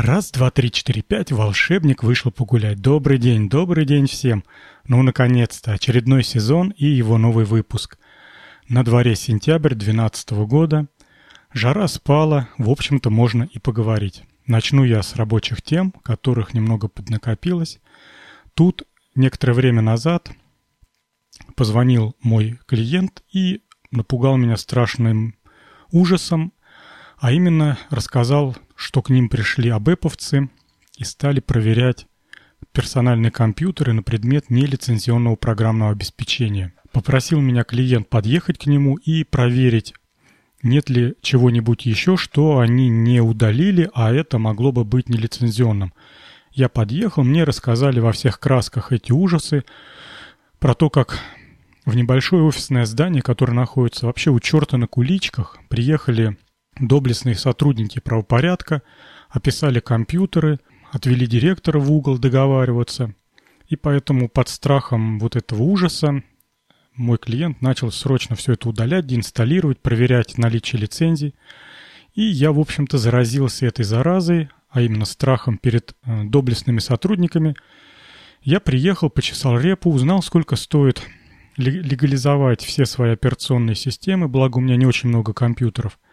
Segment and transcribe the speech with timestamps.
[0.00, 2.80] Раз, два, три, четыре, пять, волшебник вышел погулять.
[2.80, 4.44] Добрый день, добрый день всем.
[4.86, 7.98] Ну, наконец-то, очередной сезон и его новый выпуск.
[8.68, 10.86] На дворе сентябрь 2012 года.
[11.52, 14.22] Жара спала, в общем-то, можно и поговорить.
[14.46, 17.80] Начну я с рабочих тем, которых немного поднакопилось.
[18.54, 18.84] Тут
[19.16, 20.30] некоторое время назад
[21.56, 25.34] позвонил мой клиент и напугал меня страшным
[25.90, 26.52] ужасом,
[27.20, 30.48] а именно рассказал что к ним пришли абэповцы
[30.96, 32.06] и стали проверять
[32.72, 36.72] персональные компьютеры на предмет нелицензионного программного обеспечения.
[36.92, 39.94] Попросил меня клиент подъехать к нему и проверить,
[40.62, 45.92] нет ли чего-нибудь еще, что они не удалили, а это могло бы быть нелицензионным.
[46.52, 49.64] Я подъехал, мне рассказали во всех красках эти ужасы,
[50.60, 51.18] про то, как
[51.84, 56.36] в небольшое офисное здание, которое находится вообще у черта на куличках, приехали
[56.78, 58.82] Доблестные сотрудники правопорядка
[59.28, 60.60] описали компьютеры,
[60.92, 63.14] отвели директора в угол договариваться.
[63.66, 66.22] И поэтому под страхом вот этого ужаса
[66.94, 71.34] мой клиент начал срочно все это удалять, деинсталлировать, проверять наличие лицензий.
[72.14, 77.54] И я, в общем-то, заразился этой заразой, а именно страхом перед э, доблестными сотрудниками.
[78.42, 81.02] Я приехал, почесал репу, узнал, сколько стоит
[81.56, 85.98] легализовать все свои операционные системы, благо у меня не очень много компьютеров–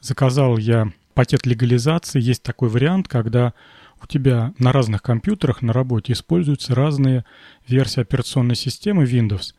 [0.00, 2.20] Заказал я пакет легализации.
[2.20, 3.54] Есть такой вариант, когда
[4.02, 7.24] у тебя на разных компьютерах на работе используются разные
[7.66, 9.54] версии операционной системы Windows.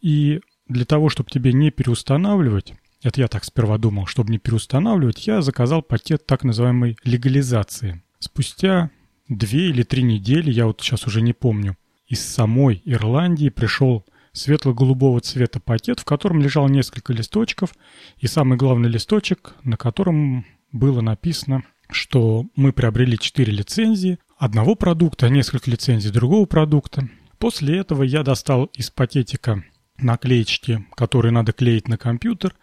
[0.00, 5.26] И для того, чтобы тебе не переустанавливать, это я так сперва думал, чтобы не переустанавливать,
[5.26, 8.02] я заказал пакет так называемой легализации.
[8.18, 8.90] Спустя
[9.28, 11.76] две или три недели, я вот сейчас уже не помню,
[12.08, 14.04] из самой Ирландии пришел
[14.36, 17.72] светло-голубого цвета пакет, в котором лежало несколько листочков,
[18.18, 25.28] и самый главный листочек, на котором было написано, что мы приобрели 4 лицензии одного продукта,
[25.28, 27.08] несколько лицензий другого продукта.
[27.38, 29.64] После этого я достал из пакетика
[29.98, 32.54] наклеечки, которые надо клеить на компьютер,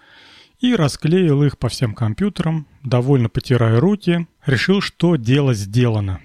[0.59, 6.21] и расклеил их по всем компьютерам, довольно потирая руки, решил, что дело сделано.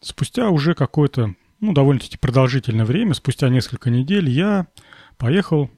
[0.00, 4.66] Спустя уже какое-то ну, довольно-таки продолжительное время, спустя несколько недель, я
[5.16, 5.70] поехал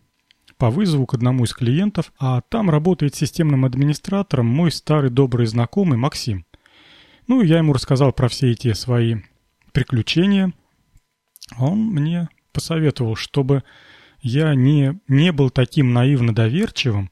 [0.58, 5.96] по вызову к одному из клиентов, а там работает системным администратором мой старый добрый знакомый
[5.96, 6.44] Максим.
[7.26, 9.16] Ну, я ему рассказал про все эти свои
[9.72, 10.52] приключения.
[11.58, 13.62] Он мне посоветовал, чтобы
[14.20, 17.10] я не, не был таким наивно доверчивым,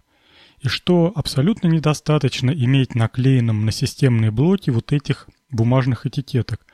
[0.60, 6.66] и что абсолютно недостаточно иметь наклеенным на системные блоки вот этих бумажных этикеток,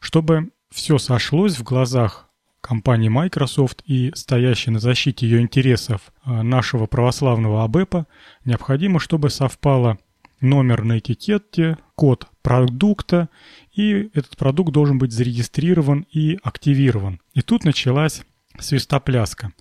[0.00, 2.28] чтобы все сошлось в глазах
[2.60, 8.06] компании Microsoft и стоящей на защите ее интересов э, нашего православного АБЭПа,
[8.44, 9.98] необходимо, чтобы совпало
[10.40, 13.28] номер на этикетке, код продукта,
[13.72, 17.20] и этот продукт должен быть зарегистрирован и активирован.
[17.34, 18.22] И тут началась
[18.58, 19.52] свистопляска.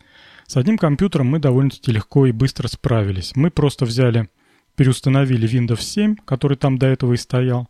[0.47, 3.35] С одним компьютером мы довольно-таки легко и быстро справились.
[3.35, 4.29] Мы просто взяли,
[4.75, 7.67] переустановили Windows 7, который там до этого и стоял,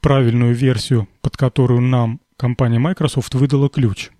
[0.00, 4.10] правильную версию, под которую нам компания Microsoft выдала ключ.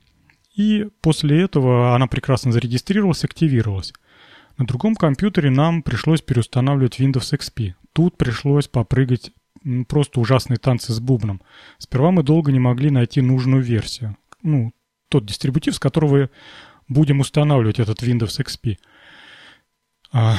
[0.55, 3.93] И после этого она прекрасно зарегистрировалась, активировалась.
[4.57, 7.75] На другом компьютере нам пришлось переустанавливать Windows XP.
[7.93, 9.33] Тут пришлось попрыгать
[9.89, 11.43] просто ужасные танцы с бубном.
[11.79, 14.17] Сперва мы долго не могли найти нужную версию.
[14.43, 14.73] Ну,
[15.09, 16.31] тот дистрибутив, с которого
[16.89, 18.77] будем устанавливать этот Windows XP.
[20.13, 20.39] А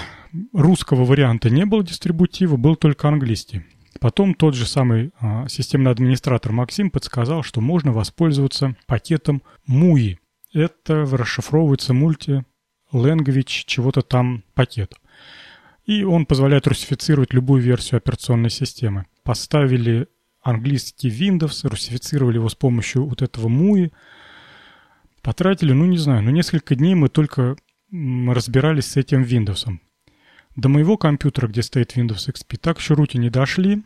[0.53, 3.63] русского варианта не было дистрибутива, был только английский.
[3.99, 10.17] Потом тот же самый а, системный администратор Максим подсказал, что можно воспользоваться пакетом MUI.
[10.53, 14.93] Это расшифровывается multi-language чего-то там пакет.
[15.85, 19.05] И он позволяет русифицировать любую версию операционной системы.
[19.23, 20.07] Поставили
[20.41, 23.91] английский Windows, русифицировали его с помощью вот этого MUI.
[25.21, 27.55] Потратили, ну не знаю, ну несколько дней мы только
[27.91, 29.67] разбирались с этим Windows.
[30.55, 33.83] До моего компьютера, где стоит Windows XP, так еще руки не дошли.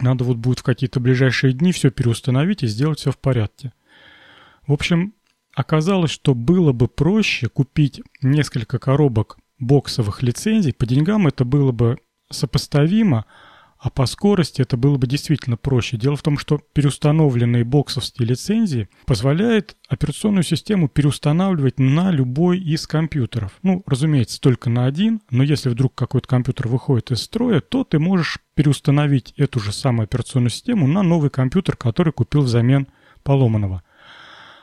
[0.00, 3.72] Надо вот будет в какие-то ближайшие дни все переустановить и сделать все в порядке.
[4.66, 5.14] В общем,
[5.54, 10.72] оказалось, что было бы проще купить несколько коробок боксовых лицензий.
[10.72, 11.98] По деньгам это было бы
[12.30, 13.26] сопоставимо,
[13.86, 15.96] а по скорости это было бы действительно проще.
[15.96, 23.52] Дело в том, что переустановленные боксовские лицензии позволяют операционную систему переустанавливать на любой из компьютеров.
[23.62, 28.00] Ну, разумеется, только на один, но если вдруг какой-то компьютер выходит из строя, то ты
[28.00, 32.88] можешь переустановить эту же самую операционную систему на новый компьютер, который купил взамен
[33.22, 33.84] поломанного.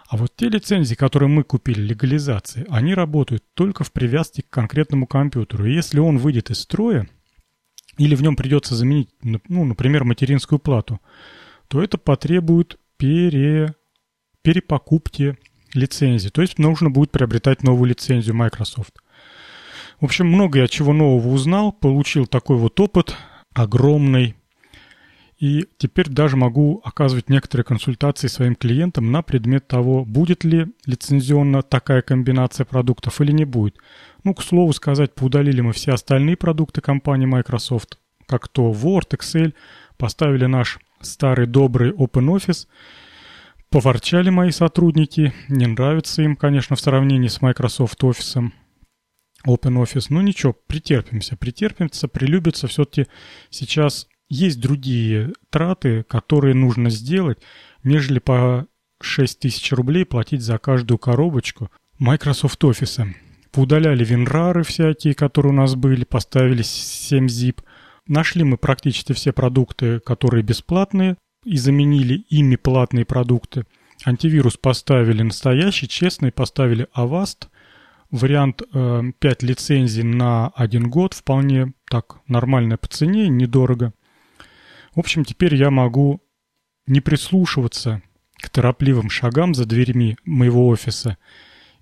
[0.09, 5.07] А вот те лицензии, которые мы купили, легализации, они работают только в привязке к конкретному
[5.07, 5.65] компьютеру.
[5.65, 7.07] И если он выйдет из строя,
[7.97, 10.99] или в нем придется заменить, ну, например, материнскую плату,
[11.67, 13.75] то это потребует пере,
[14.41, 15.37] перепокупки
[15.73, 16.29] лицензии.
[16.29, 18.99] То есть нужно будет приобретать новую лицензию Microsoft.
[19.99, 23.15] В общем, много я чего нового узнал, получил такой вот опыт
[23.53, 24.35] огромный.
[25.39, 31.63] И теперь даже могу оказывать некоторые консультации своим клиентам на предмет того, будет ли лицензионно
[31.63, 33.77] такая комбинация продуктов или не будет.
[34.23, 39.53] Ну, к слову сказать, поудалили мы все остальные продукты компании Microsoft, как то Word, Excel,
[39.97, 42.67] поставили наш старый добрый OpenOffice,
[43.69, 48.51] поворчали мои сотрудники, не нравится им, конечно, в сравнении с Microsoft Office,
[49.45, 50.05] OpenOffice.
[50.09, 52.67] Ну ничего, претерпимся, претерпимся, прилюбится.
[52.67, 53.07] Все-таки
[53.49, 57.39] сейчас есть другие траты, которые нужно сделать,
[57.83, 58.67] нежели по
[59.01, 63.13] 6 тысяч рублей платить за каждую коробочку Microsoft Office.
[63.53, 67.59] Поудаляли винрары всякие, которые у нас были, поставили 7 zip.
[68.07, 73.65] Нашли мы практически все продукты, которые бесплатные, и заменили ими платные продукты.
[74.05, 77.47] Антивирус поставили настоящий, честный, поставили Avast.
[78.09, 83.93] Вариант э, 5 лицензий на один год, вполне так нормальная по цене, недорого.
[84.95, 86.23] В общем, теперь я могу
[86.87, 88.01] не прислушиваться
[88.41, 91.17] к торопливым шагам за дверьми моего офиса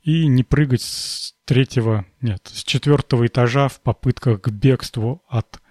[0.04, 5.62] и не прыгать с третьего, нет, с четвертого этажа в попытках к бегству от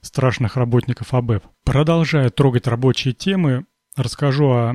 [0.00, 1.44] страшных работников АБЭП.
[1.64, 3.66] Продолжая трогать рабочие темы,
[3.96, 4.74] расскажу о,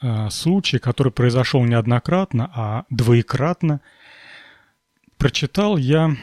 [0.00, 3.80] о случае, который произошел неоднократно, а двоекратно.
[5.16, 6.16] Прочитал я,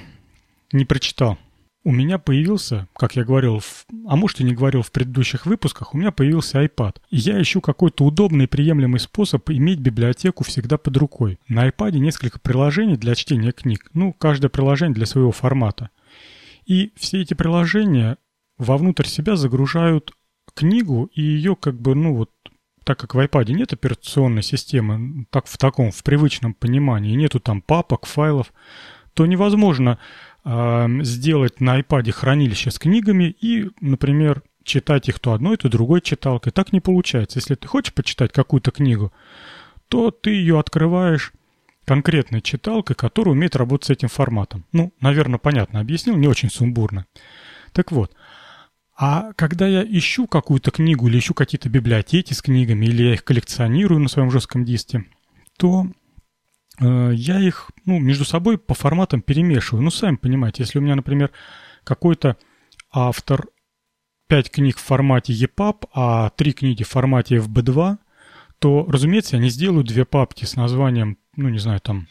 [0.71, 1.37] не прочитал,
[1.85, 5.93] у меня появился, как я говорил, в, а может и не говорил в предыдущих выпусках,
[5.93, 6.97] у меня появился iPad.
[7.11, 11.39] Я ищу какой-то удобный приемлемый способ иметь библиотеку всегда под рукой.
[11.47, 13.91] На iPad несколько приложений для чтения книг.
[13.93, 15.91] Ну, каждое приложение для своего формата.
[16.65, 18.17] И все эти приложения
[18.57, 20.11] вовнутрь себя загружают
[20.55, 22.31] книгу и ее как бы, ну вот,
[22.83, 27.61] так как в iPad нет операционной системы, так в таком, в привычном понимании, нету там
[27.61, 28.51] папок, файлов,
[29.13, 29.99] то невозможно
[30.45, 36.51] сделать на iPad хранилище с книгами и, например, читать их то одной, то другой читалкой.
[36.51, 37.39] Так не получается.
[37.39, 39.11] Если ты хочешь почитать какую-то книгу,
[39.87, 41.33] то ты ее открываешь
[41.85, 44.65] конкретной читалкой, которая умеет работать с этим форматом.
[44.71, 47.05] Ну, наверное, понятно объяснил, не очень сумбурно.
[47.71, 48.13] Так вот,
[48.97, 53.23] а когда я ищу какую-то книгу или ищу какие-то библиотеки с книгами, или я их
[53.23, 55.05] коллекционирую на своем жестком диске,
[55.57, 55.87] то
[56.79, 59.83] я их ну, между собой по форматам перемешиваю.
[59.83, 61.31] Ну, сами понимаете, если у меня, например,
[61.83, 62.37] какой-то
[62.91, 63.47] автор
[64.27, 67.97] 5 книг в формате EPUB, а 3 книги в формате FB2,
[68.59, 72.07] то, разумеется, я не сделаю две папки с названием, ну, не знаю, там,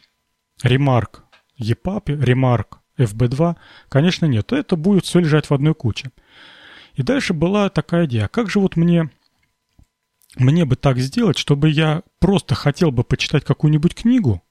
[0.63, 1.21] Remark
[1.59, 3.57] EPUB, Remark FB2.
[3.89, 4.53] Конечно, нет.
[4.53, 6.11] Это будет все лежать в одной куче.
[6.95, 8.29] И дальше была такая идея.
[8.29, 9.11] Как же вот мне
[10.37, 14.43] мне бы так сделать, чтобы я просто хотел бы почитать какую-нибудь книгу,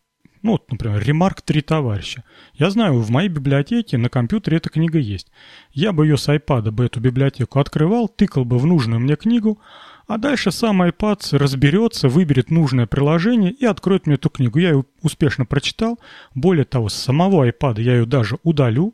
[0.44, 2.25] ну, вот, например, «Ремарк три товарища».
[2.54, 5.31] Я знаю, в моей библиотеке на компьютере эта книга есть.
[5.72, 9.60] Я бы ее с iPad бы эту библиотеку открывал, тыкал бы в нужную мне книгу,
[10.06, 14.60] а дальше сам iPad разберется, выберет нужное приложение и откроет мне эту книгу.
[14.60, 15.98] Я ее успешно прочитал.
[16.36, 18.94] Более того, с самого iPad я ее даже удалю,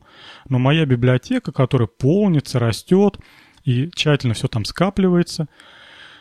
[0.49, 3.17] но моя библиотека, которая полнится, растет
[3.63, 5.47] и тщательно все там скапливается–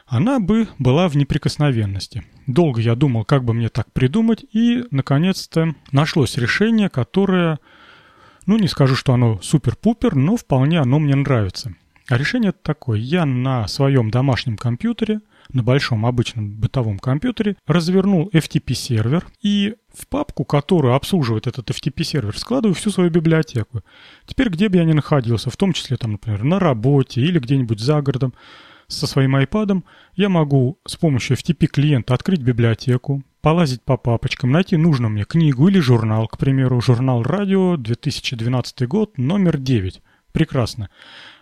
[0.09, 2.25] она бы была в неприкосновенности.
[2.47, 7.59] Долго я думал, как бы мне так придумать, и, наконец-то, нашлось решение, которое,
[8.47, 11.75] ну, не скажу, что оно супер-пупер, но вполне оно мне нравится.
[12.09, 12.99] А решение такое.
[12.99, 15.21] Я на своем домашнем компьютере,
[15.53, 22.75] на большом обычном бытовом компьютере, развернул FTP-сервер и в папку, которую обслуживает этот FTP-сервер, складываю
[22.75, 23.83] всю свою библиотеку.
[24.25, 27.81] Теперь, где бы я ни находился, в том числе, там, например, на работе или где-нибудь
[27.81, 28.33] за городом,
[28.89, 29.83] со своим iPad
[30.15, 35.79] я могу с помощью FTP-клиента открыть библиотеку, полазить по папочкам, найти нужную мне книгу или
[35.79, 40.03] журнал, к примеру, журнал «Радио», 2012 год, номер 9.
[40.33, 40.89] Прекрасно.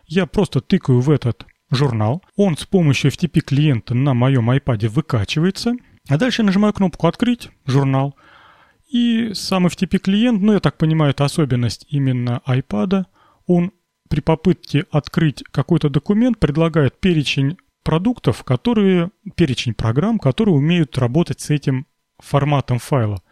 [0.07, 5.75] Я просто тыкаю в этот журнал, он с помощью FTP-клиента на моем iPad выкачивается,
[6.09, 8.17] а дальше нажимаю кнопку «Открыть журнал»,
[8.89, 13.07] и сам FTP-клиент, ну, я так понимаю, это особенность именно iPad,
[13.47, 13.73] он
[14.09, 21.51] при попытке открыть какой-то документ предлагает перечень продуктов, которые, перечень программ, которые умеют работать с
[21.51, 21.87] этим
[22.19, 23.23] форматом файла.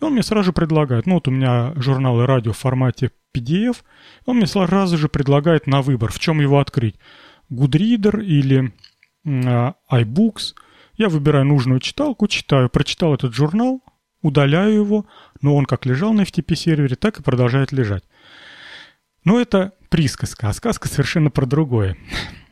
[0.00, 3.78] И он мне сразу же предлагает, ну вот у меня журналы радио в формате PDF,
[4.26, 6.96] он мне сразу же предлагает на выбор, в чем его открыть.
[7.52, 8.72] Goodreader или
[9.24, 10.54] э, iBooks.
[10.96, 13.82] Я выбираю нужную читалку, читаю, прочитал этот журнал,
[14.22, 15.06] удаляю его,
[15.40, 18.04] но он как лежал на FTP сервере, так и продолжает лежать.
[19.30, 21.96] Но это присказка, а сказка совершенно про другое.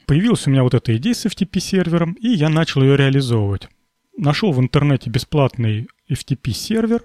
[0.07, 3.69] Появилась у меня вот эта идея с FTP-сервером, и я начал ее реализовывать.
[4.17, 7.03] Нашел в интернете бесплатный FTP-сервер,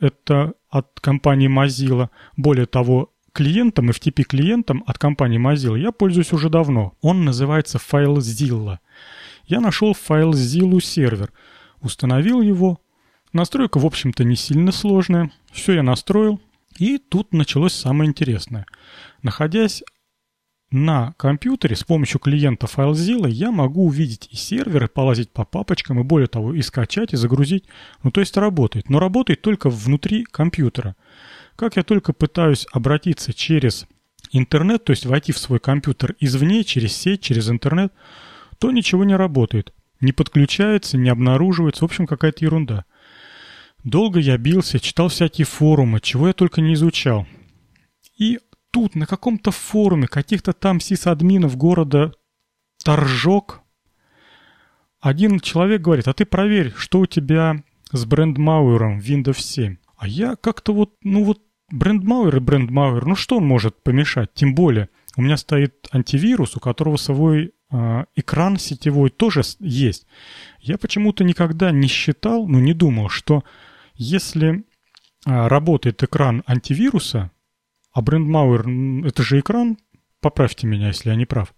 [0.00, 2.08] это от компании Mozilla.
[2.38, 6.96] Более того, клиентом, FTP-клиентом от компании Mozilla я пользуюсь уже давно.
[7.02, 8.78] Он называется FileZilla.
[9.44, 11.30] Я нашел FileZilla сервер,
[11.82, 12.80] установил его.
[13.34, 15.30] Настройка, в общем-то, не сильно сложная.
[15.52, 16.40] Все я настроил.
[16.78, 18.66] И тут началось самое интересное.
[19.22, 19.82] Находясь
[20.70, 26.02] на компьютере с помощью клиента FileZilla я могу увидеть и серверы, полазить по папочкам, и
[26.02, 27.64] более того, и скачать, и загрузить.
[28.02, 28.90] Ну, то есть работает.
[28.90, 30.96] Но работает только внутри компьютера.
[31.54, 33.86] Как я только пытаюсь обратиться через
[34.32, 37.92] интернет, то есть войти в свой компьютер извне, через сеть, через интернет,
[38.58, 39.72] то ничего не работает.
[40.00, 41.82] Не подключается, не обнаруживается.
[41.82, 42.84] В общем, какая-то ерунда.
[43.84, 47.26] Долго я бился, читал всякие форумы, чего я только не изучал.
[48.18, 52.12] И тут, на каком-то форуме каких-то там сисадминов города
[52.82, 53.60] Торжок,
[55.00, 57.62] один человек говорит, а ты проверь, что у тебя
[57.92, 59.76] с брендмауэром Windows 7.
[59.98, 64.32] А я как-то вот, ну вот, брендмауэр и брендмауэр, ну что он может помешать?
[64.32, 70.06] Тем более, у меня стоит антивирус, у которого свой э, экран сетевой тоже есть.
[70.60, 73.44] Я почему-то никогда не считал, ну не думал, что
[73.94, 74.64] если
[75.26, 77.30] э, работает экран антивируса,
[77.92, 79.78] а брендмауэр— это же экран,
[80.20, 81.54] поправьте меня, если я не прав,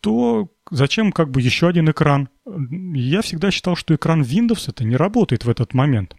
[0.00, 2.28] то зачем как бы еще один экран?
[2.46, 6.14] Я всегда считал, что экран Windows это не работает в этот момент.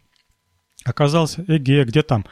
[0.86, 2.26] Оказался, эге, где там?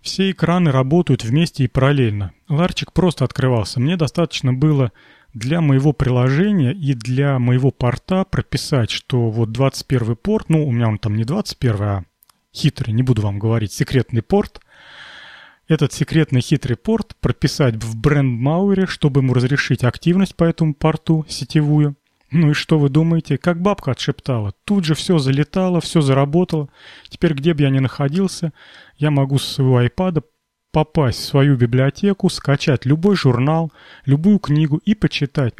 [0.00, 2.32] Все экраны работают вместе и параллельно.
[2.48, 3.80] Ларчик просто открывался.
[3.80, 4.92] Мне достаточно было
[5.34, 10.88] для моего приложения и для моего порта прописать, что вот 21 порт, ну, у меня
[10.88, 12.04] он там не 21, а
[12.58, 14.60] хитрый, не буду вам говорить, секретный порт,
[15.68, 21.96] этот секретный хитрый порт прописать в бренд-мауэре, чтобы ему разрешить активность по этому порту сетевую.
[22.30, 23.38] Ну и что вы думаете?
[23.38, 24.52] Как бабка отшептала.
[24.64, 26.68] Тут же все залетало, все заработало.
[27.08, 28.52] Теперь где бы я ни находился,
[28.96, 30.22] я могу с своего айпада
[30.72, 33.72] попасть в свою библиотеку, скачать любой журнал,
[34.04, 35.54] любую книгу и почитать.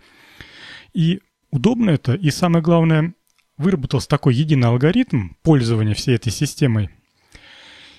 [0.94, 3.14] И удобно это, и самое главное,
[3.58, 6.90] выработался такой единый алгоритм пользования всей этой системой.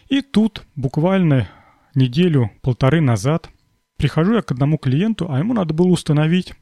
[0.08, 1.50] И тут буквально
[1.94, 3.50] неделю-полторы назад
[3.98, 6.54] прихожу я к одному клиенту, а ему надо было установить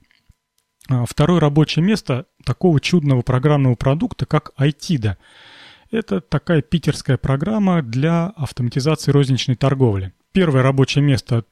[0.90, 5.16] а, второе рабочее место такого чудного программного продукта, как ITIDA.
[5.92, 10.14] Это такая питерская программа для автоматизации розничной торговли.
[10.34, 11.46] Первое рабочее место,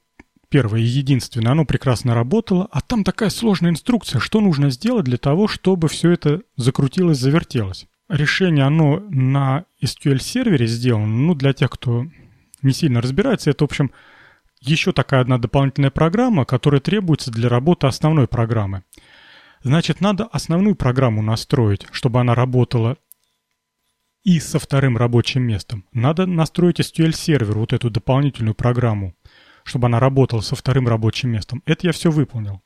[0.56, 5.18] первое и единственное, оно прекрасно работало, а там такая сложная инструкция, что нужно сделать для
[5.18, 7.88] того, чтобы все это закрутилось, завертелось.
[8.08, 12.06] Решение, оно на SQL-сервере сделано, ну, для тех, кто
[12.62, 13.92] не сильно разбирается, это, в общем,
[14.62, 18.84] еще такая одна дополнительная программа, которая требуется для работы основной программы.
[19.62, 22.96] Значит, надо основную программу настроить, чтобы она работала
[24.24, 25.84] и со вторым рабочим местом.
[25.92, 29.16] Надо настроить SQL-сервер, вот эту дополнительную программу,
[29.66, 31.62] чтобы она работала со вторым рабочим местом.
[31.66, 32.62] Это я все выполнил.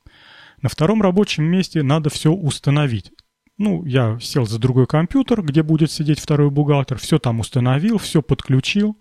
[0.62, 3.13] На втором рабочем месте надо все установить.
[3.58, 8.22] Ну, я сел за другой компьютер, где будет сидеть второй бухгалтер, все там установил, все
[8.22, 8.98] подключил.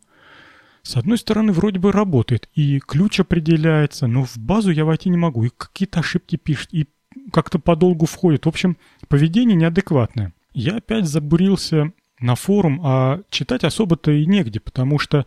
[0.83, 5.17] С одной стороны, вроде бы работает, и ключ определяется, но в базу я войти не
[5.17, 6.87] могу, и какие-то ошибки пишет, и
[7.33, 8.47] как-то подолгу входит.
[8.47, 8.79] В общем,
[9.09, 10.33] поведение неадекватное.
[10.55, 15.27] Я опять забурился на форум, а читать особо-то и негде, потому что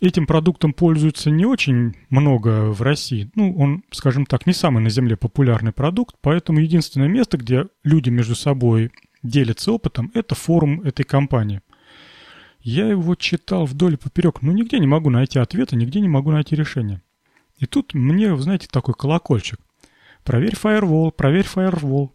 [0.00, 3.30] этим продуктом пользуются не очень много в России.
[3.34, 8.10] Ну, он, скажем так, не самый на Земле популярный продукт, поэтому единственное место, где люди
[8.10, 11.60] между собой делятся опытом, это форум этой компании.
[12.60, 16.30] Я его читал вдоль и поперек, но нигде не могу найти ответа, нигде не могу
[16.30, 17.02] найти решения.
[17.56, 19.58] И тут мне, знаете, такой колокольчик.
[20.24, 22.10] Проверь Firewall, проверь Firewall.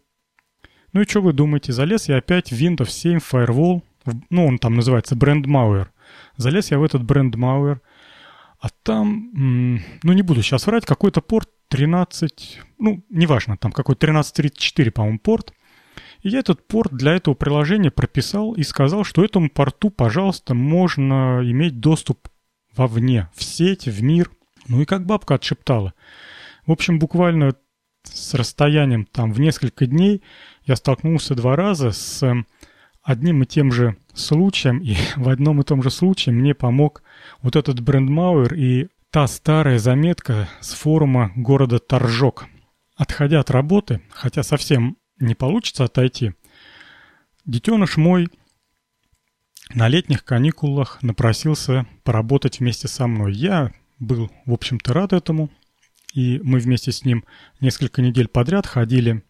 [0.92, 1.72] Ну и что вы думаете?
[1.72, 3.82] Залез я опять в Windows 7 Firewall.
[4.30, 5.88] Ну, он там называется Malware.
[6.36, 7.80] Залез я в этот бренд Malware.
[8.60, 9.30] А там,
[10.02, 15.52] ну не буду сейчас врать, какой-то порт 13, ну, неважно, там какой 1334, по-моему, порт.
[16.22, 21.40] И я этот порт для этого приложения прописал и сказал, что этому порту, пожалуйста, можно
[21.42, 22.28] иметь доступ
[22.74, 24.30] вовне, в сеть, в мир.
[24.66, 25.92] Ну и как бабка отшептала.
[26.66, 27.54] В общем, буквально
[28.04, 30.22] с расстоянием там в несколько дней
[30.64, 32.44] я столкнулся два раза с
[33.04, 37.02] одним и тем же случаем, и в одном и том же случае мне помог
[37.42, 42.46] вот этот брендмауэр и та старая заметка с форума города Торжок.
[42.96, 46.32] Отходя от работы, хотя совсем не получится отойти,
[47.44, 48.28] детеныш мой
[49.72, 53.34] на летних каникулах напросился поработать вместе со мной.
[53.34, 55.50] Я был, в общем-то, рад этому,
[56.12, 57.24] и мы вместе с ним
[57.60, 59.24] несколько недель подряд ходили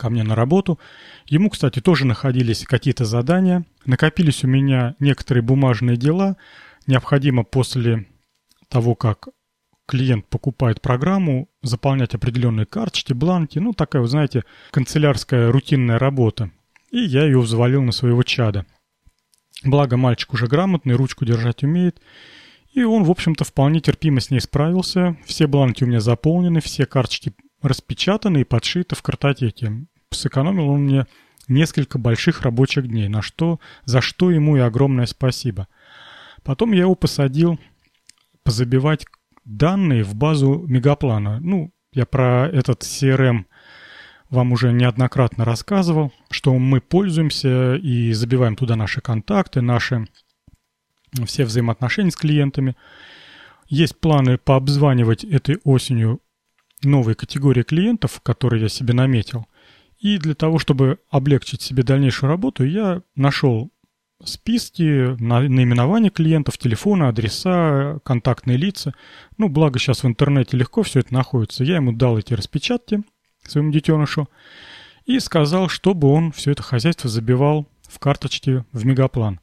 [0.00, 0.78] ко мне на работу.
[1.26, 3.66] Ему, кстати, тоже находились какие-то задания.
[3.84, 6.36] Накопились у меня некоторые бумажные дела.
[6.86, 8.06] Необходимо после
[8.68, 9.28] того, как
[9.86, 13.58] клиент покупает программу, заполнять определенные карточки, бланки.
[13.58, 16.50] Ну, такая, вы знаете, канцелярская рутинная работа.
[16.90, 18.64] И я ее взвалил на своего чада.
[19.64, 22.00] Благо, мальчик уже грамотный, ручку держать умеет.
[22.72, 25.18] И он, в общем-то, вполне терпимо с ней справился.
[25.26, 29.86] Все бланки у меня заполнены, все карточки распечатаны и подшиты в картотеке.
[30.12, 31.06] Сэкономил он мне
[31.48, 35.68] несколько больших рабочих дней, на что, за что ему и огромное спасибо.
[36.42, 37.58] Потом я его посадил
[38.42, 39.06] позабивать
[39.44, 41.40] данные в базу Мегаплана.
[41.40, 43.44] Ну, я про этот CRM
[44.30, 50.06] вам уже неоднократно рассказывал, что мы пользуемся и забиваем туда наши контакты, наши
[51.26, 52.76] все взаимоотношения с клиентами.
[53.68, 56.20] Есть планы пообзванивать этой осенью
[56.82, 59.46] новые категории клиентов, которые я себе наметил.
[60.00, 63.70] И для того, чтобы облегчить себе дальнейшую работу, я нашел
[64.24, 68.94] списки, наименования клиентов, телефоны, адреса, контактные лица.
[69.36, 71.64] Ну, благо сейчас в интернете легко все это находится.
[71.64, 73.02] Я ему дал эти распечатки
[73.46, 74.28] своему детенышу
[75.04, 79.40] и сказал, чтобы он все это хозяйство забивал в карточки в мегаплан.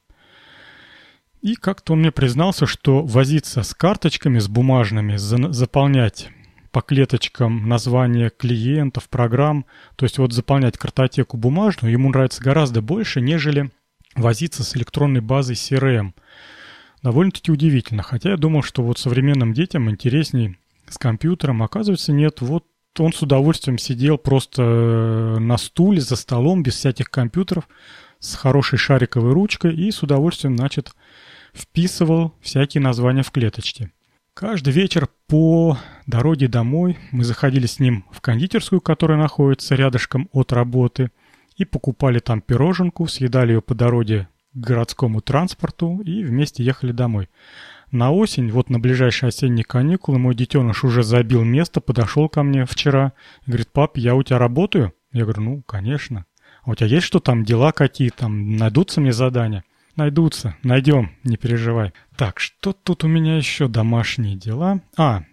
[1.41, 6.29] И как-то он мне признался, что возиться с карточками, с бумажными, заполнять
[6.77, 9.65] по клеточкам названия клиентов, программ,
[9.95, 13.71] то есть вот заполнять картотеку бумажную, ему нравится гораздо больше, нежели
[14.13, 16.13] возиться с электронной базой CRM.
[17.01, 22.65] Довольно-таки удивительно, хотя я думал, что вот современным детям интересней с компьютером, оказывается нет, вот
[22.99, 27.67] он с удовольствием сидел просто э, на стуле, за столом, без всяких компьютеров,
[28.19, 30.91] с хорошей шариковой ручкой и с удовольствием, значит,
[31.55, 33.91] вписывал всякие названия в клеточки.
[34.39, 40.53] Каждый вечер по дороге домой мы заходили с ним в кондитерскую, которая находится рядышком от
[40.53, 41.11] работы–
[41.57, 47.29] и покупали там пироженку, съедали ее по дороге к городскому транспорту и вместе ехали домой.
[47.91, 52.65] На осень, вот на ближайшие осенние каникулы, мой детеныш уже забил место, подошел ко мне
[52.65, 53.13] вчера
[53.45, 54.93] и говорит, пап, я у тебя работаю?
[55.11, 56.25] Я говорю, ну, конечно.
[56.63, 59.63] А у тебя есть что там, дела какие там, найдутся мне задания?
[59.97, 61.91] Найдутся, найдем, не переживай.
[62.15, 64.79] Так, что тут у меня еще домашние дела?
[64.95, 65.23] А,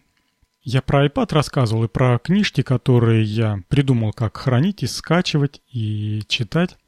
[0.62, 6.22] я про iPad рассказывал и про книжки, которые я придумал, как хранить и скачивать и
[6.28, 6.78] читать.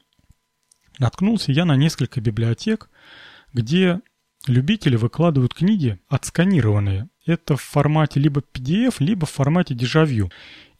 [0.97, 2.89] Наткнулся я на несколько библиотек,
[3.53, 4.01] где
[4.47, 7.09] любители выкладывают книги отсканированные.
[7.27, 10.31] Это в формате либо PDF, либо в формате дежавю.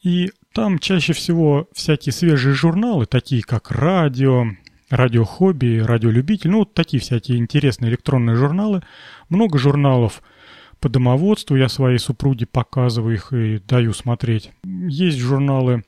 [0.01, 4.47] И там чаще всего всякие свежие журналы, такие как радио,
[4.89, 8.83] радиохобби, радиолюбитель, ну вот такие всякие интересные электронные журналы.
[9.29, 10.21] Много журналов–
[10.79, 14.51] по домоводству я своей супруге показываю их и даю смотреть.
[14.63, 15.83] Есть журналы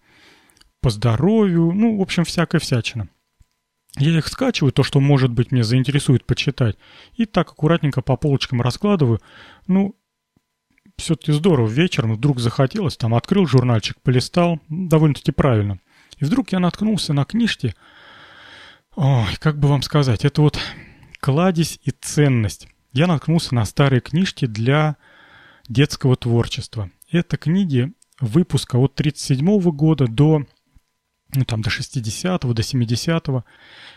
[0.81, 3.09] по здоровью, ну, в общем, всякая всячина.
[3.97, 6.77] Я их скачиваю, то, что, может быть, мне заинтересует почитать,
[7.15, 9.19] и так аккуратненько по полочкам раскладываю.
[9.67, 9.95] Ну,
[10.95, 15.79] все-таки здорово, вечером вдруг захотелось, там открыл журнальчик, полистал, довольно-таки правильно.
[16.17, 17.73] И вдруг я наткнулся на книжки,
[18.99, 20.59] ой, как бы вам сказать, это вот
[21.19, 24.97] кладезь и ценность я наткнулся на старые книжки для
[25.67, 26.89] детского творчества.
[27.11, 30.43] Это книги выпуска от 37 года до
[31.35, 33.45] ну, там, до 60-го, до 70-го.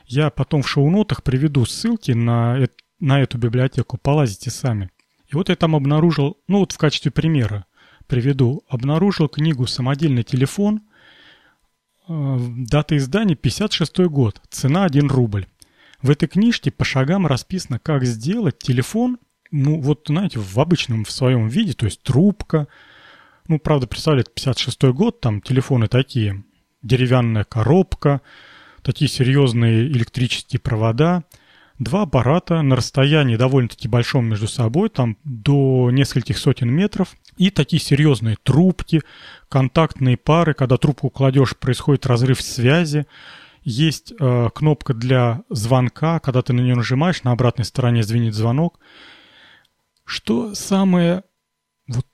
[0.04, 2.68] Я потом в шоу-нотах приведу ссылки на,
[3.00, 4.90] на эту библиотеку, полазите сами.
[5.28, 7.64] И вот я там обнаружил, ну вот в качестве примера
[8.06, 10.82] приведу, обнаружил книгу «Самодельный телефон»,
[12.08, 15.46] дата издания 56 год, цена 1 рубль.
[16.00, 19.18] В этой книжке по шагам расписано, как сделать телефон,
[19.52, 22.66] ну вот, знаете, в обычном в своем виде, то есть трубка.
[23.46, 26.42] Ну, правда, представляет 56 год, там телефоны такие,
[26.82, 28.20] деревянная коробка,
[28.82, 31.24] такие серьезные электрические провода,
[31.82, 37.80] два аппарата на расстоянии довольно-таки большом между собой, там до нескольких сотен метров, и такие
[37.80, 39.02] серьезные трубки,
[39.48, 43.06] контактные пары, когда трубку кладешь, происходит разрыв связи,
[43.64, 48.80] есть э, кнопка для звонка, когда ты на нее нажимаешь, на обратной стороне звенит звонок.
[50.04, 51.22] Что самое
[51.86, 52.06] вот,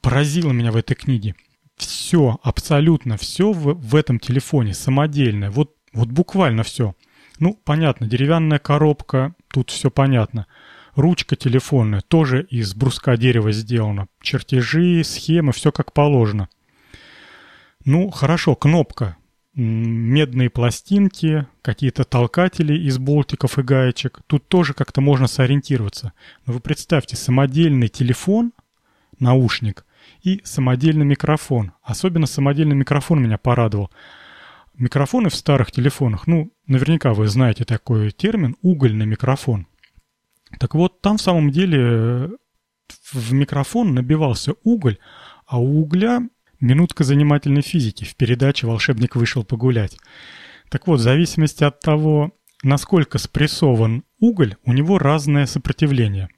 [0.00, 1.36] поразило меня в этой книге?
[1.76, 5.50] Все, абсолютно все в, в этом телефоне самодельное.
[5.50, 6.94] Вот, вот буквально все.
[7.38, 10.46] Ну, понятно, деревянная коробка, тут все понятно.
[10.94, 14.08] Ручка телефонная, тоже из бруска дерева сделана.
[14.22, 16.48] Чертежи, схемы, все как положено.
[17.84, 19.16] Ну, хорошо, кнопка
[19.56, 24.20] медные пластинки, какие-то толкатели из болтиков и гаечек.
[24.26, 26.12] Тут тоже как-то можно сориентироваться.
[26.44, 28.52] Но вы представьте, самодельный телефон,
[29.18, 29.86] наушник
[30.22, 31.72] и самодельный микрофон.
[31.82, 33.90] Особенно самодельный микрофон меня порадовал.
[34.78, 39.66] Микрофоны в старых телефонах, ну, наверняка вы знаете такой термин, угольный микрофон.
[40.60, 42.28] Так вот, там в самом деле э,
[43.12, 44.98] в микрофон набивался уголь,
[45.46, 46.20] а у угля
[46.60, 49.96] минутка занимательной физики в передаче «Волшебник вышел погулять».
[50.68, 56.28] Так вот, в зависимости от того, насколько спрессован уголь, у него разное сопротивление.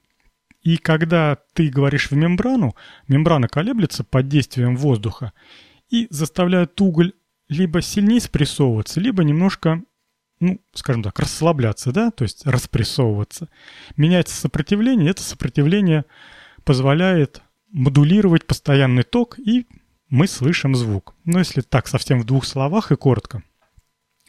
[0.62, 2.76] И когда ты говоришь в мембрану,
[3.08, 5.32] мембрана колеблется под действием воздуха
[5.88, 7.14] и заставляет уголь
[7.48, 9.82] либо сильнее спрессовываться, либо немножко,
[10.40, 13.48] ну, скажем так, расслабляться, да, то есть распрессовываться.
[13.96, 16.04] Меняется сопротивление, это сопротивление
[16.64, 19.66] позволяет модулировать постоянный ток, и
[20.08, 21.14] мы слышим звук.
[21.24, 23.42] Но если так совсем в двух словах и коротко.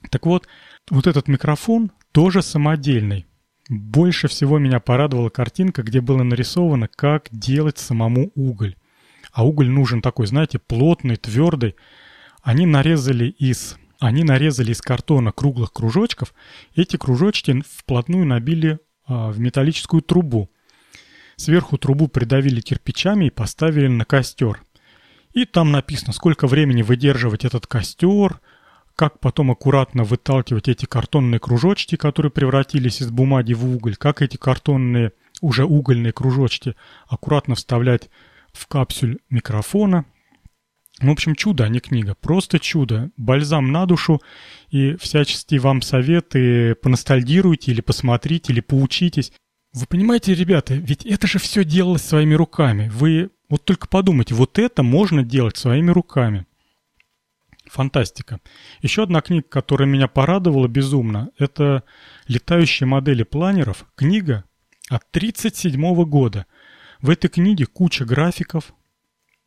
[0.10, 0.48] Так вот,
[0.90, 3.26] вот этот микрофон тоже самодельный.
[3.70, 8.76] Больше всего меня порадовала картинка, где было нарисовано, как делать самому уголь.
[9.32, 11.76] А уголь нужен такой, знаете, плотный, твердый.
[12.42, 16.34] Они нарезали из, они нарезали из картона круглых кружочков.
[16.76, 20.50] Эти кружочки вплотную набили а, в металлическую трубу.
[21.36, 24.62] Сверху трубу придавили кирпичами и поставили на костер.
[25.34, 28.40] И там написано, сколько времени выдерживать этот костер,
[28.96, 34.36] как потом аккуратно выталкивать эти картонные кружочки, которые превратились из бумаги в уголь, как эти
[34.36, 36.76] картонные, уже угольные кружочки
[37.08, 38.10] аккуратно вставлять
[38.52, 40.06] в капсюль микрофона.
[41.02, 42.16] В общем, чудо, а не книга.
[42.16, 43.12] Просто чудо.
[43.16, 44.22] Бальзам на душу.
[44.70, 49.32] И всячески вам советы поностальгируйте или посмотрите, или поучитесь.
[49.74, 52.90] Вы понимаете, ребята, ведь это же все делалось своими руками.
[52.94, 56.46] Вы вот только подумайте, вот это можно делать своими руками.
[57.66, 58.40] Фантастика.
[58.82, 61.84] Еще одна книга, которая меня порадовала безумно, это
[62.28, 63.86] «Летающие модели планеров».
[63.96, 64.44] Книга
[64.90, 66.48] от 1937 года.
[67.00, 68.74] В этой книге куча графиков,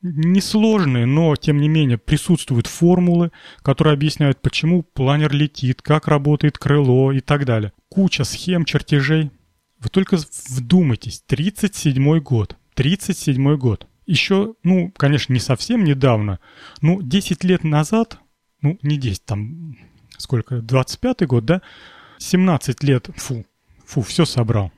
[0.02, 3.30] несложные, но тем не менее присутствуют формулы,
[3.62, 7.72] которые объясняют, почему планер летит, как работает крыло и так далее.
[7.88, 9.30] Куча схем, чертежей.
[9.78, 12.56] Вы только вдумайтесь, 37 год.
[12.74, 16.40] 37 год еще, ну, конечно, не совсем недавно,
[16.80, 18.18] ну, 10 лет назад,
[18.60, 19.76] ну, не 10, там,
[20.18, 21.62] сколько, 25-й год, да,
[22.18, 23.44] 17 лет, фу,
[23.84, 24.72] фу, все собрал.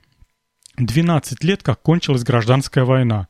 [0.77, 3.29] 12 лет, как кончилась гражданская война.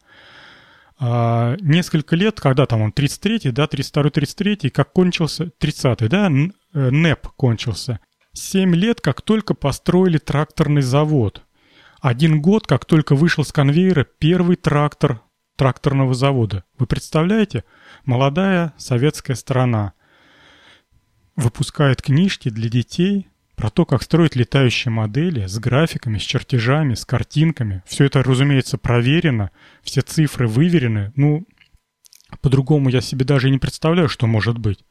[1.07, 6.90] А, несколько лет, когда там он 33-й, да, 32-й, 33-й, как кончился, 30-й, да, э,
[6.90, 8.01] НЭП кончился.
[8.33, 11.43] 7 лет, как только построили тракторный завод.
[12.01, 15.21] Один год, как только вышел с конвейера первый трактор
[15.57, 16.64] тракторного завода.
[16.79, 17.64] Вы представляете?
[18.07, 19.93] Молодая советская страна
[21.37, 27.05] выпускает книжки для детей про то, как строить летающие модели с графиками, с чертежами, с
[27.05, 27.83] картинками.
[27.87, 29.51] Все это, разумеется, проверено,
[29.83, 31.12] все цифры выверены.
[31.17, 31.47] Ну,
[32.40, 34.85] по-другому я себе даже не представляю, что может быть.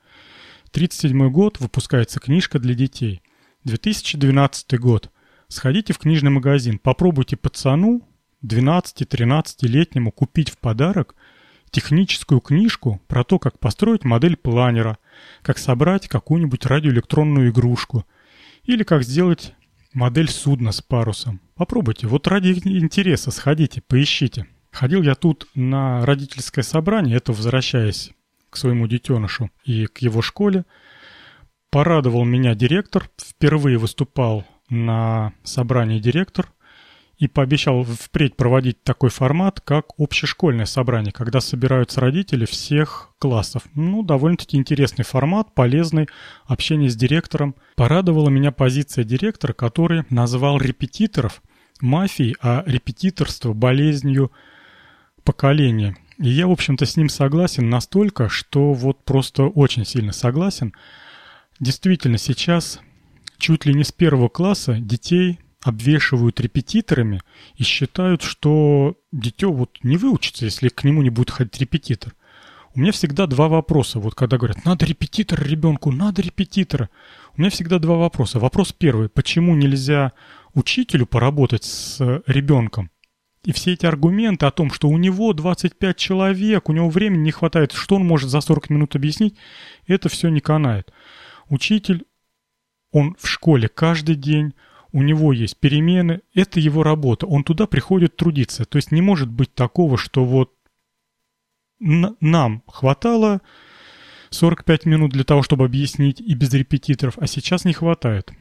[0.71, 3.21] 37 год выпускается книжка для детей.
[3.65, 5.11] 2012 год.
[5.47, 8.07] Сходите в книжный магазин, попробуйте пацану
[8.43, 11.15] 12-13-летнему купить в подарок
[11.69, 14.97] техническую книжку про то, как построить модель планера,
[15.41, 18.05] как собрать какую-нибудь радиоэлектронную игрушку
[18.65, 19.53] или как сделать
[19.93, 21.41] модель судна с парусом.
[21.55, 24.47] Попробуйте, вот ради интереса сходите, поищите.
[24.71, 28.11] Ходил я тут на родительское собрание, это возвращаясь
[28.49, 30.65] к своему детенышу и к его школе.
[31.69, 36.51] Порадовал меня директор, впервые выступал на собрании директор–
[37.23, 43.63] и пообещал впредь проводить такой формат, как общешкольное собрание, когда собираются родители всех классов.
[43.75, 46.09] Ну, довольно-таки интересный формат, полезный,
[46.43, 47.55] общение с директором.
[47.77, 51.41] Порадовала меня позиция директора, который назвал репетиторов
[51.79, 54.33] мафией, а репетиторство болезнью
[55.23, 55.95] поколения.
[56.17, 60.73] И я, в общем-то, с ним согласен настолько, что вот просто очень сильно согласен.
[61.61, 62.81] Действительно, сейчас
[63.37, 67.21] чуть ли не с первого класса детей обвешивают репетиторами
[67.55, 72.13] и считают, что дитё вот не выучится, если к нему не будет ходить репетитор.
[72.75, 73.99] У меня всегда два вопроса.
[73.99, 76.89] Вот когда говорят, надо репетитор ребенку, надо репетитора.
[77.35, 78.39] У меня всегда два вопроса.
[78.39, 79.09] Вопрос первый.
[79.09, 80.11] Почему нельзя
[80.53, 82.89] учителю поработать с ребенком?
[83.45, 87.31] И все эти аргументы о том, что у него 25 человек, у него времени не
[87.31, 89.35] хватает, что он может за 40 минут объяснить,
[89.85, 90.91] это все не канает.
[91.49, 92.05] Учитель,
[92.91, 94.53] он в школе каждый день,
[94.93, 98.63] у него есть перемены, это его работа, он туда приходит трудиться.
[98.63, 100.53] То есть не может быть такого, что вот
[101.79, 103.41] нам хватало
[104.29, 108.31] 45 минут для того, чтобы объяснить и без репетиторов, а сейчас не хватает.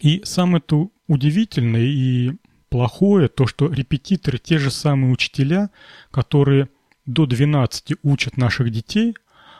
[0.00, 2.32] И самое то удивительное и
[2.68, 5.70] плохое, то, что репетиторы те же самые учителя,
[6.10, 6.68] которые
[7.06, 9.14] до 12 учат наших детей,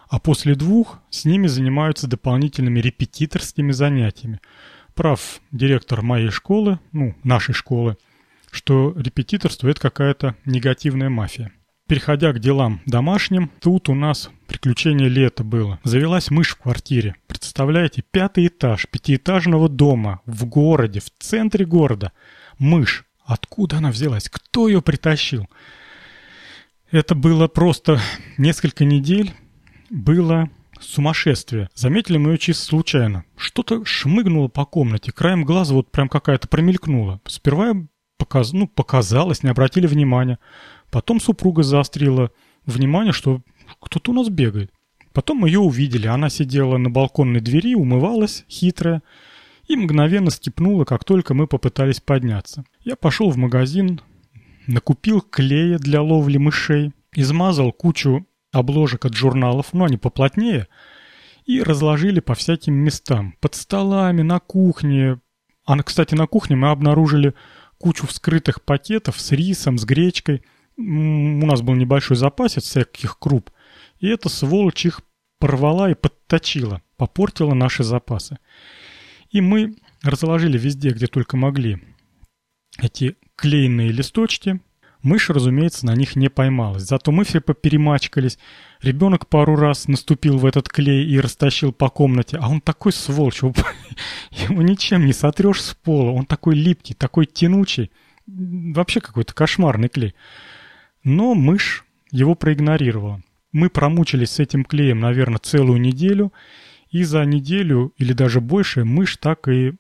[0.09, 4.41] а после двух с ними занимаются дополнительными репетиторскими занятиями.
[4.95, 7.97] Прав директор моей школы, ну, нашей школы,
[8.51, 11.51] что репетиторство– это какая-то негативная мафия.
[11.87, 15.81] Переходя к делам домашним, тут у нас приключение лета было.
[15.85, 17.17] Завелась мышь в квартире.
[17.27, 22.13] Представляете, пятый этаж пятиэтажного дома в городе, в центре города.
[22.59, 23.05] Мышь.
[23.27, 24.29] Откуда она взялась?
[24.31, 25.49] Кто ее притащил?
[26.91, 28.01] Это было просто
[28.39, 29.33] несколько недель.
[29.91, 30.49] Было
[30.85, 31.69] сумасшествие.
[31.75, 33.25] Заметили мы ее чисто случайно.
[33.37, 35.13] Что-то шмыгнуло по комнате.
[35.13, 37.21] Краем глаза вот прям какая-то промелькнула.
[37.27, 37.75] Сперва
[38.19, 38.53] показ...
[38.53, 40.39] ну, показалось, не обратили внимания.
[40.91, 42.31] Потом супруга заострила
[42.67, 43.41] внимание, что
[43.81, 44.71] кто-то у нас бегает.
[45.13, 46.07] Потом мы ее увидели.
[46.07, 49.03] Она сидела на балконной двери, умывалась, хитрая,
[49.67, 52.65] и мгновенно скипнула, как только мы попытались подняться.
[52.81, 54.01] Я пошел в магазин,
[54.67, 60.69] накупил клея для ловли мышей, измазал кучу обложек от журналов, но они поплотнее,
[61.45, 63.35] и разложили по всяким местам.
[63.41, 65.21] Под столами, на кухне.
[65.67, 67.35] А, кстати, на кухне мы обнаружили
[67.79, 70.43] кучу вскрытых пакетов с рисом, с гречкой–
[70.77, 73.51] у нас был небольшой запасец всяких круп,
[73.99, 75.03] и эта сволочь их
[75.39, 78.39] порвала и подточила, попортила наши запасы.
[79.31, 81.81] И мы разложили везде, где только могли,
[82.79, 84.61] эти клейные листочки.
[85.05, 86.85] Мышь, разумеется, на них не поймалась.
[86.85, 88.39] Зато мы все поперемачкались.
[88.81, 92.39] Ребенок пару раз наступил в этот клей и растащил по комнате.
[92.41, 93.53] А он такой сволочь, его
[94.63, 96.11] ничем не сотрешь с пола.
[96.13, 97.91] Он такой липкий, такой тянучий.
[98.27, 100.15] Вообще какой-то кошмарный клей.
[101.03, 103.23] Но мышь его проигнорировала.
[103.53, 106.33] Мы промучились с этим клеем, наверное, целую неделю,
[106.89, 109.75] и за неделю или даже больше мышь так и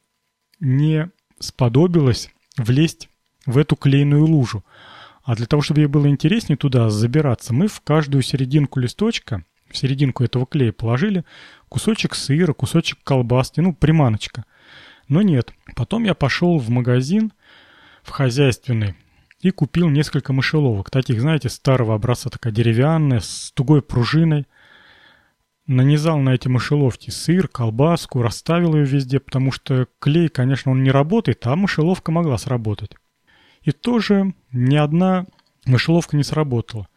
[0.60, 3.08] не сподобилась влезть
[3.46, 4.64] в эту клейную лужу.
[5.24, 9.76] А для того, чтобы ей было интереснее туда забираться, мы в каждую серединку листочка, в
[9.76, 11.24] серединку этого клея положили
[11.70, 14.44] кусочек сыра, кусочек колбаски, ну, приманочка.
[15.08, 15.52] Но нет.
[15.74, 17.32] Потом я пошел в магазин,
[18.02, 18.94] в хозяйственный,
[19.40, 24.46] и купил несколько мышеловок, таких, знаете, старого образца, такая деревянная, с тугой пружиной.
[25.66, 30.90] Нанизал на эти мышеловки сыр, колбаску, расставил ее везде, потому что клей, конечно, он не
[30.90, 32.92] работает, а мышеловка могла сработать.
[33.64, 35.27] И тоже ни одна
[35.66, 36.88] мышеловка не сработала.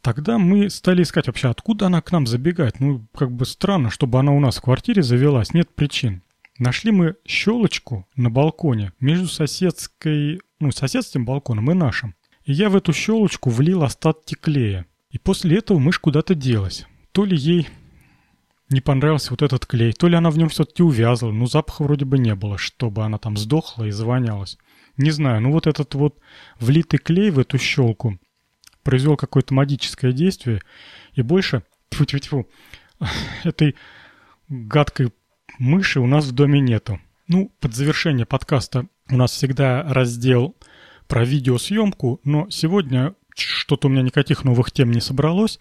[0.00, 2.80] Тогда мы стали искать вообще, откуда она к нам забегает.
[2.80, 6.22] Ну, как бы странно, чтобы она у нас в квартире завелась, нет причин.
[6.58, 12.14] Нашли мы щелочку на балконе между соседской, ну, соседским балконом и нашим.
[12.44, 14.86] И я в эту щелочку влил остатки клея.
[15.10, 16.86] И после этого мышь куда-то делась.
[17.12, 17.68] То ли ей
[18.70, 22.04] не понравился вот этот клей, то ли она в нем все-таки увязла, но запаха вроде
[22.04, 24.58] бы не было, чтобы она там сдохла и завонялась.
[24.96, 26.18] Не знаю, ну вот этот вот
[26.58, 28.18] влитый клей в эту щелку
[28.82, 30.62] произвел какое-то магическое действие,
[31.14, 32.46] и больше, тьфу -тьфу -тьфу,
[33.44, 33.74] этой
[34.48, 35.12] гадкой
[35.58, 37.00] мыши у нас в доме нету.
[37.28, 40.54] Ну, под завершение подкаста у нас всегда раздел
[41.08, 45.58] про видеосъемку, но сегодня что-то у меня никаких новых тем не собралось.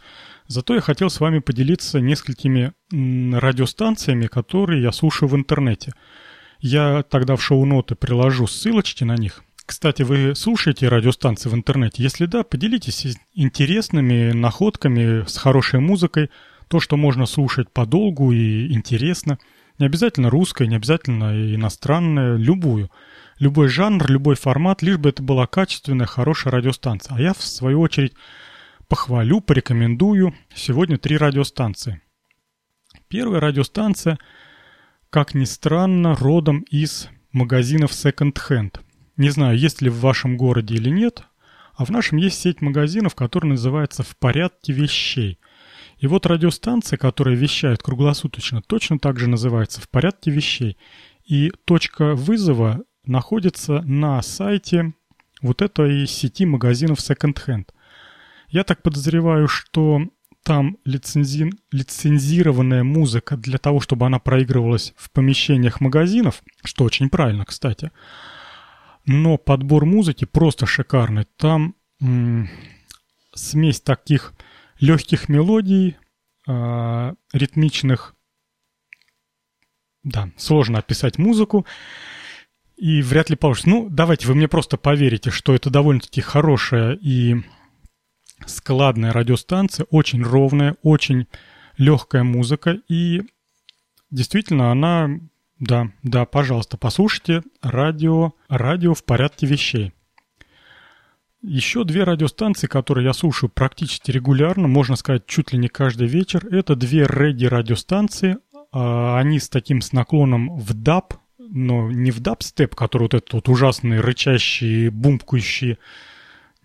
[0.48, 5.94] Зато я хотел с вами поделиться несколькими радиостанциями, которые я слушаю в интернете.
[6.68, 9.44] Я тогда в шоу-ноты приложу ссылочки на них.
[9.66, 12.02] Кстати, вы слушаете радиостанции в интернете?
[12.02, 16.30] Если да, поделитесь интересными находками с хорошей музыкой,
[16.68, 19.38] то, что можно слушать подолгу и интересно–
[19.78, 22.90] не обязательно русская, не обязательно иностранная, любую.
[23.40, 27.18] Любой жанр, любой формат, лишь бы это была качественная, хорошая радиостанция.
[27.18, 28.14] А я, в свою очередь,
[28.88, 32.02] похвалю, порекомендую сегодня три радиостанции.
[33.10, 34.18] Первая радиостанция,
[35.16, 38.82] как ни странно, родом из магазинов Hand.
[39.16, 41.24] Не знаю, есть ли в вашем городе или нет,
[41.74, 45.40] а в нашем есть сеть магазинов, которая называется «В порядке вещей».
[46.00, 50.78] И вот радиостанция, которая вещает круглосуточно, точно так же называется «В порядке вещей».
[51.24, 54.96] И точка вызова находится на сайте
[55.42, 57.70] вот этой сети магазинов Hand.
[58.50, 60.02] Я так подозреваю, что
[60.46, 61.52] там лицензи...
[61.72, 67.92] лицензированная музыка для того, чтобы она проигрывалась в помещениях магазинов, что очень правильно, кстати.
[69.08, 71.26] Но подбор музыки просто шикарный.
[71.38, 72.48] Там м-
[73.34, 74.34] смесь таких
[74.80, 75.98] легких мелодий,
[76.48, 78.14] э, ритмичных.
[80.04, 81.66] Да, сложно описать музыку.
[82.78, 83.70] И вряд ли получится.
[83.70, 87.38] Ну, давайте вы мне просто поверите, что это довольно-таки хорошая и
[88.46, 91.28] складная радиостанция, очень ровная, очень
[91.78, 92.78] легкая музыка.
[92.88, 93.24] И
[94.12, 95.10] действительно, она...
[95.58, 99.94] Да, да, пожалуйста, послушайте радио, радио в порядке вещей.
[101.42, 106.46] Еще две радиостанции, которые я слушаю практически регулярно, можно сказать, чуть ли не каждый вечер,
[106.48, 108.38] это две регги-радиостанции.
[108.72, 113.34] А, они с таким с наклоном в даб, но не в дабстеп, который вот этот
[113.34, 115.78] вот ужасный, рычащий, бумкающий,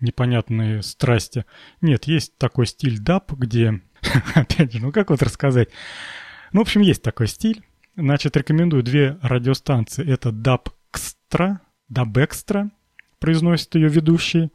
[0.01, 1.45] непонятные страсти.
[1.81, 3.81] Нет, есть такой стиль даб, где...
[4.35, 5.69] Опять же, ну как вот рассказать?
[6.51, 7.63] Ну, в общем, есть такой стиль.
[7.95, 10.07] Значит, рекомендую две радиостанции.
[10.09, 11.59] Это Dub Extra,
[11.91, 12.69] Dub Extra,
[13.19, 14.51] произносит ее ведущий,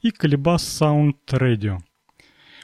[0.00, 1.78] и Колебас Sound Radio.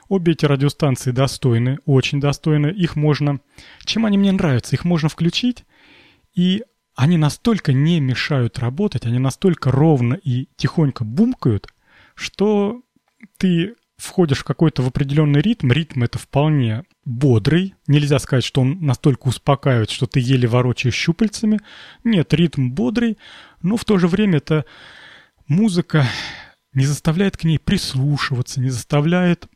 [0.08, 2.68] Обе эти радиостанции достойны, очень достойны.
[2.68, 3.40] Их можно...
[3.84, 4.76] Чем они мне нравятся?
[4.76, 5.64] Их можно включить,
[6.34, 6.62] и
[6.94, 11.66] они настолько не мешают работать, они настолько ровно и тихонько бумкают,
[12.16, 12.82] что
[13.38, 18.80] ты входишь в какой-то в определенный ритм, ритм это вполне бодрый, нельзя сказать, что он
[18.80, 21.60] настолько успокаивает, что ты еле ворочаешь щупальцами.
[22.04, 23.16] Нет, ритм бодрый,
[23.62, 24.64] но в то же время это
[25.46, 26.06] музыка
[26.72, 29.48] не заставляет к ней прислушиваться, не заставляет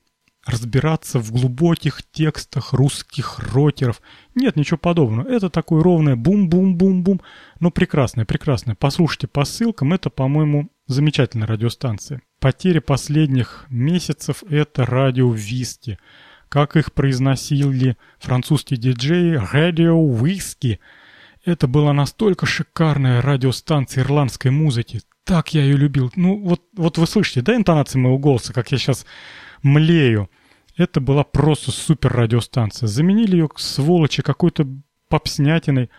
[0.46, 4.01] разбираться в глубоких текстах русских рокеров.
[4.35, 5.29] Нет, ничего подобного.
[5.29, 7.20] Это такое ровное бум-бум-бум-бум,
[7.61, 8.75] но прекрасное, прекрасное.
[8.75, 12.23] Послушайте по ссылкам, это, по-моему, замечательная радиостанция.
[12.40, 15.98] Потеря последних месяцев— это радио Виски.
[16.48, 20.81] Как их произносили французские диджеи «Радио Виски».
[21.44, 25.03] Это была настолько шикарная радиостанция ирландской музыки.
[25.24, 26.11] Так я ее любил.
[26.16, 29.05] Ну, вот, вот вы слышите, да, интонации моего голоса, как я сейчас
[29.62, 30.31] млею.
[30.79, 32.87] Это была просто супер радиостанция.
[32.87, 34.66] Заменили ее, сволочи, какой-то
[35.09, 35.90] попснятиной.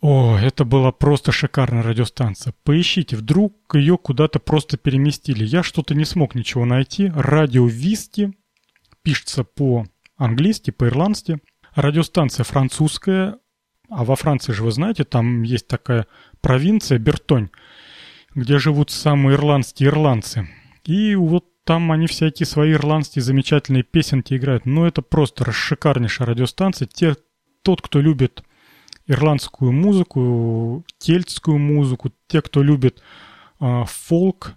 [0.00, 2.54] О, это была просто шикарная радиостанция.
[2.64, 5.44] Поищите, вдруг ее куда-то просто переместили.
[5.44, 7.12] Я что-то не смог ничего найти.
[7.14, 8.32] Радио Висти
[9.02, 11.40] пишется по-английски, по-ирландски.
[11.74, 13.36] Радиостанция французская,
[13.90, 16.06] а во Франции же вы знаете, там есть такая
[16.40, 17.50] провинция Бертонь,
[18.34, 20.48] где живут самые ирландские ирландцы.
[20.84, 24.64] И вот там они всякие свои ирландские замечательные песенки играют.
[24.64, 26.88] Но это просто шикарнейшая радиостанция.
[26.90, 27.16] Те,
[27.62, 28.42] тот, кто любит
[29.10, 33.02] ирландскую музыку, кельтскую музыку, те, кто любит
[33.60, 34.54] э, фолк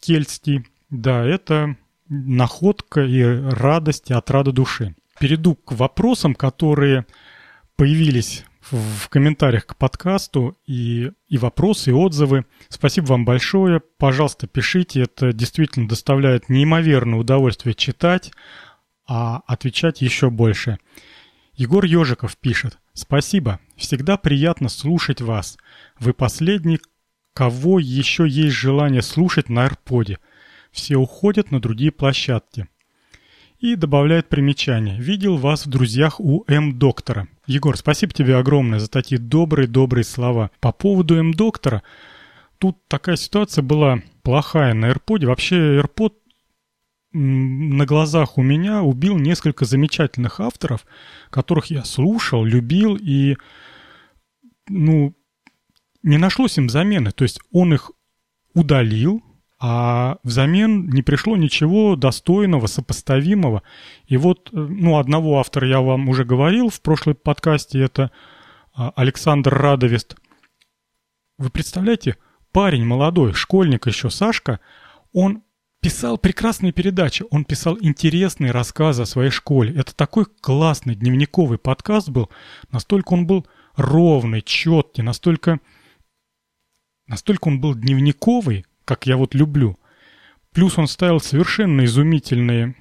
[0.00, 1.76] кельтский, да, это
[2.08, 4.94] находка и радость, и отрада души.
[5.18, 7.06] Перейду к вопросам, которые
[7.76, 12.44] появились в комментариях к подкасту, и, и вопросы, и отзывы.
[12.68, 13.80] Спасибо вам большое.
[13.98, 15.02] Пожалуйста, пишите.
[15.02, 18.30] Это действительно доставляет неимоверное удовольствие читать,
[19.06, 20.78] а отвечать еще больше.
[21.54, 22.78] Егор Ежиков пишет.
[22.94, 23.60] Спасибо.
[23.76, 25.58] Всегда приятно слушать вас.
[25.98, 26.80] Вы последний,
[27.34, 30.18] кого еще есть желание слушать на AirPod.
[30.70, 32.68] Все уходят на другие площадки.
[33.58, 34.98] И добавляет примечание.
[34.98, 37.28] Видел вас в друзьях у М-доктора.
[37.46, 40.50] Егор, спасибо тебе огромное за такие добрые-добрые слова.
[40.60, 41.82] По поводу М-доктора,
[42.58, 45.26] тут такая ситуация была плохая на AirPod.
[45.26, 46.14] Вообще AirPod
[47.12, 50.86] на глазах у меня убил несколько замечательных авторов,
[51.30, 53.36] которых я слушал, любил и,
[54.68, 55.14] ну,
[56.02, 57.10] не нашлось им замены.
[57.12, 57.90] То есть он их
[58.54, 59.22] удалил,
[59.60, 63.62] а взамен не пришло ничего достойного, сопоставимого.
[64.06, 68.10] И вот, ну, одного автора я вам уже говорил в прошлом подкасте, это
[68.74, 70.16] а, Александр Радовест.
[71.38, 72.16] Вы представляете,
[72.50, 74.60] парень молодой, школьник еще, Сашка,
[75.12, 75.42] он
[75.82, 79.74] писал прекрасные передачи, он писал интересные рассказы о своей школе.
[79.74, 82.30] Это такой классный дневниковый подкаст был,
[82.70, 85.58] настолько он был ровный, четкий, настолько,
[87.08, 89.76] настолько он был дневниковый, как я вот люблю.
[90.52, 92.76] Плюс он ставил совершенно изумительные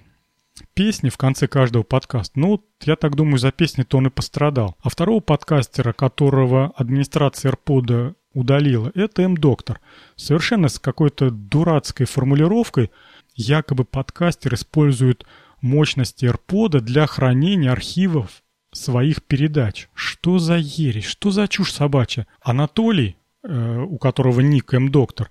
[0.75, 2.39] песни в конце каждого подкаста.
[2.39, 4.77] Ну, вот, я так думаю, за песни-то он и пострадал.
[4.81, 9.79] А второго подкастера, которого администрация AirPod удалила, это М-доктор.
[10.15, 12.91] Совершенно с какой-то дурацкой формулировкой
[13.35, 15.25] якобы подкастер использует
[15.61, 18.41] мощности AirPod для хранения архивов
[18.73, 19.89] своих передач.
[19.93, 21.05] Что за ересь?
[21.05, 22.27] Что за чушь собачья?
[22.41, 25.29] Анатолий, э, у которого ник М-доктор,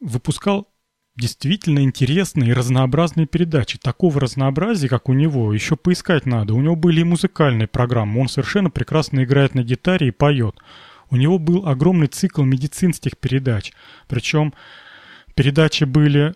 [0.00, 0.68] выпускал
[1.16, 3.78] действительно интересные и разнообразные передачи.
[3.78, 6.54] Такого разнообразия, как у него, еще поискать надо.
[6.54, 8.20] У него были и музыкальные программы.
[8.20, 10.56] Он совершенно прекрасно играет на гитаре и поет.
[11.10, 13.72] У него был огромный цикл медицинских передач.
[14.06, 14.54] Причем
[15.34, 16.34] передачи были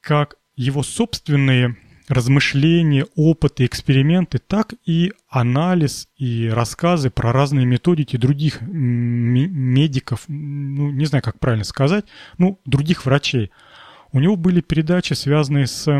[0.00, 1.76] как его собственные
[2.08, 11.04] размышления, опыты, эксперименты, так и анализ и рассказы про разные методики других медиков, ну, не
[11.06, 12.04] знаю, как правильно сказать,
[12.38, 13.50] ну, других врачей.
[14.12, 15.90] У него были передачи, связанные с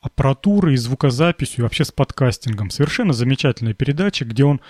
[0.00, 2.70] аппаратурой, звукозаписью, вообще с подкастингом.
[2.70, 4.60] Совершенно замечательная передача, где он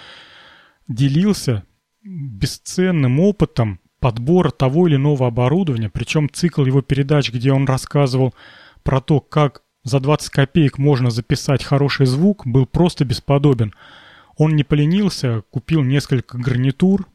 [0.88, 1.64] делился
[2.02, 8.34] бесценным опытом подбора того или иного оборудования, причем цикл его передач, где он рассказывал
[8.82, 13.74] про то, как за 20 копеек можно записать хороший звук, был просто бесподобен.
[14.36, 17.06] Он не поленился, купил несколько гарнитур,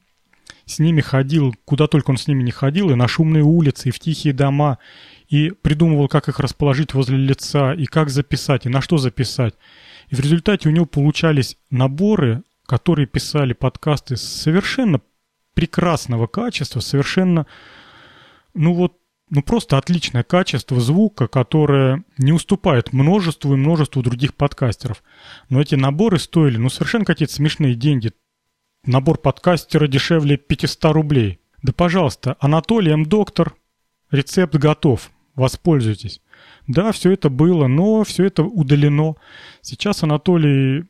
[0.65, 3.91] с ними ходил, куда только он с ними не ходил, и на шумные улицы, и
[3.91, 4.77] в тихие дома,
[5.27, 9.55] и придумывал, как их расположить возле лица, и как записать, и на что записать.
[10.09, 12.43] И в результате у него получались наборы,
[12.74, 14.99] которые писали подкасты совершенно
[15.53, 17.45] прекрасного качества, совершенно,
[18.55, 18.97] ну вот,
[19.30, 25.03] ну просто отличное качество звука, которое не уступает множеству и множеству других подкастеров.
[25.49, 28.11] Но эти наборы стоили, ну совершенно какие-то смешные деньги.
[28.88, 31.41] Набор подкастера дешевле 500 рублей.
[31.61, 33.05] Да пожалуйста, Анатолий М.
[33.05, 33.53] Доктор,
[34.09, 36.21] рецепт готов, воспользуйтесь.
[36.65, 39.13] Да, все это было, но все это удалено.
[39.61, 40.86] Сейчас Анатолий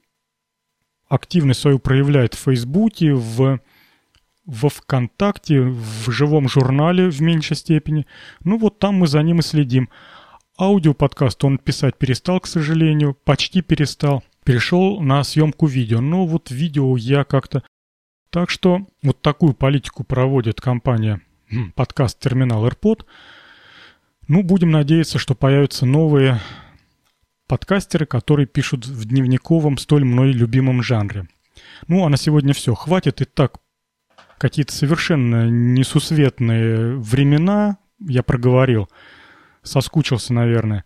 [1.13, 3.59] активность свою проявляет в Фейсбуке, в
[4.45, 8.05] во ВКонтакте, в живом журнале в меньшей степени.
[8.43, 9.89] Ну вот там мы за ним и следим.
[10.59, 14.23] Аудиоподкаст он писать перестал, к сожалению, почти перестал.
[14.43, 16.01] Перешел на съемку видео.
[16.01, 17.63] Но вот видео я как-то...
[18.29, 21.21] Так что вот такую политику проводит компания
[21.75, 23.05] подкаст Терминал AirPod.
[24.27, 26.41] Ну, будем надеяться, что появятся новые
[27.47, 31.27] подкастеры, которые пишут в дневниковом, столь мной любимом жанре.
[31.87, 32.73] Ну, а на сегодня все.
[32.73, 33.57] Хватит и так
[34.43, 38.89] какие-то совершенно несусветные времена я проговорил.
[39.61, 40.83] Соскучился, наверное.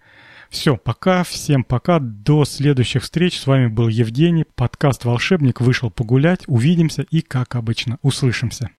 [0.52, 3.40] Все, пока, всем пока, до следующих встреч.
[3.40, 6.44] С вами был Евгений, подкаст «Волшебник» вышел погулять.
[6.46, 8.70] Увидимся и, как обычно, услышимся.